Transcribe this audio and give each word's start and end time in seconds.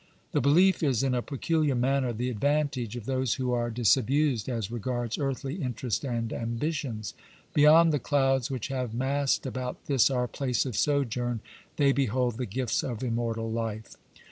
^ 0.01 0.03
The 0.31 0.41
belief 0.41 0.81
is 0.81 1.03
in 1.03 1.13
a 1.13 1.21
peculiar 1.21 1.75
manner 1.75 2.11
the 2.11 2.31
advantage 2.31 2.95
of 2.95 3.05
those 3.05 3.35
who 3.35 3.53
are 3.53 3.69
dis 3.69 3.95
abused 3.95 4.49
as 4.49 4.71
regards 4.71 5.19
earthly 5.19 5.57
interest 5.61 6.03
and 6.03 6.33
ambitions." 6.33 7.13
Beyond 7.53 7.93
the 7.93 7.99
clouds 7.99 8.49
which 8.49 8.69
have 8.69 8.95
massed 8.95 9.45
about 9.45 9.85
this 9.85 10.09
our 10.09 10.27
place 10.27 10.65
of 10.65 10.75
sojourn 10.75 11.41
they 11.77 11.91
behold 11.91 12.37
the 12.37 12.47
gifts 12.47 12.81
of 12.83 13.03
immortal 13.03 13.51
life." 13.51 13.95